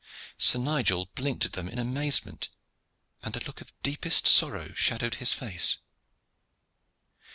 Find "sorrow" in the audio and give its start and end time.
4.25-4.73